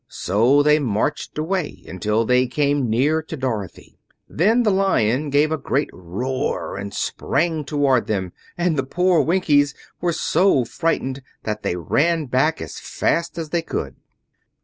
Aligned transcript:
So 0.07 0.63
they 0.63 0.79
marched 0.79 1.37
away 1.37 1.83
until 1.87 2.25
they 2.25 2.47
came 2.47 2.89
near 2.89 3.21
to 3.21 3.37
Dorothy. 3.37 3.99
Then 4.27 4.63
the 4.63 4.71
Lion 4.71 5.29
gave 5.29 5.51
a 5.51 5.59
great 5.59 5.91
roar 5.93 6.75
and 6.75 6.91
sprang 6.91 7.63
towards 7.65 8.07
them, 8.07 8.33
and 8.57 8.77
the 8.79 8.83
poor 8.83 9.21
Winkies 9.21 9.75
were 10.01 10.11
so 10.11 10.65
frightened 10.65 11.21
that 11.43 11.61
they 11.61 11.75
ran 11.75 12.25
back 12.25 12.63
as 12.63 12.79
fast 12.79 13.37
as 13.37 13.51
they 13.51 13.61
could. 13.61 13.95